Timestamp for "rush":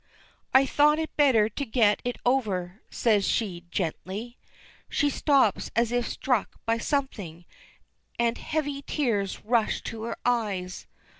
9.45-9.83